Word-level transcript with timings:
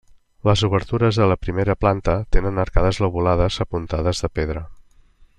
Les 0.47 0.61
obertures 0.67 1.19
de 1.23 1.27
la 1.31 1.35
primera 1.43 1.75
planta 1.85 2.15
tenen 2.37 2.61
arcades 2.65 3.01
lobulades 3.05 3.59
apuntades 3.67 4.23
de 4.27 4.31
pedra. 4.39 4.65